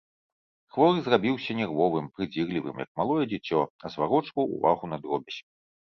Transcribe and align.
Хворы 0.75 1.01
зрабіўся 1.07 1.51
нервовым, 1.59 2.09
прыдзірлівым, 2.15 2.75
як 2.85 2.91
малое 3.03 3.23
дзіцё, 3.35 3.59
зварочваў 3.97 4.45
увагу 4.59 4.85
на 4.95 5.01
дробязь. 5.05 5.39